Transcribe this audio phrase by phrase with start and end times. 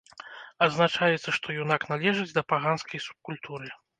[0.65, 3.67] Адзначаецца, што юнак належыць да паганскай субкультуры.